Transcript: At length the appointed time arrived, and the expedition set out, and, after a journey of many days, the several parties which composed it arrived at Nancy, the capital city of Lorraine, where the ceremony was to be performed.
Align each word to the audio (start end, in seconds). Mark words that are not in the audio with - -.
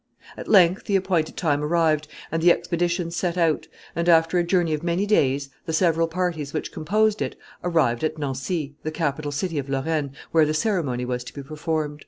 At 0.35 0.47
length 0.47 0.85
the 0.85 0.95
appointed 0.95 1.37
time 1.37 1.61
arrived, 1.63 2.07
and 2.31 2.41
the 2.41 2.51
expedition 2.51 3.11
set 3.11 3.37
out, 3.37 3.67
and, 3.95 4.09
after 4.09 4.39
a 4.39 4.43
journey 4.43 4.73
of 4.73 4.81
many 4.81 5.05
days, 5.05 5.51
the 5.67 5.73
several 5.73 6.07
parties 6.07 6.53
which 6.53 6.71
composed 6.71 7.21
it 7.21 7.35
arrived 7.63 8.03
at 8.03 8.17
Nancy, 8.17 8.73
the 8.81 8.89
capital 8.89 9.31
city 9.31 9.59
of 9.59 9.69
Lorraine, 9.69 10.13
where 10.31 10.47
the 10.47 10.55
ceremony 10.55 11.05
was 11.05 11.23
to 11.25 11.33
be 11.35 11.43
performed. 11.43 11.99